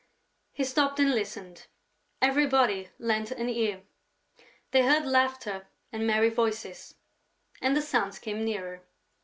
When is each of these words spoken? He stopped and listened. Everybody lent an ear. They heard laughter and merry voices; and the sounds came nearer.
He 0.51 0.63
stopped 0.63 0.99
and 0.99 1.13
listened. 1.13 1.67
Everybody 2.23 2.89
lent 2.97 3.29
an 3.29 3.49
ear. 3.49 3.83
They 4.71 4.81
heard 4.81 5.05
laughter 5.05 5.67
and 5.91 6.07
merry 6.07 6.29
voices; 6.31 6.95
and 7.61 7.75
the 7.77 7.83
sounds 7.83 8.17
came 8.17 8.43
nearer. 8.43 8.81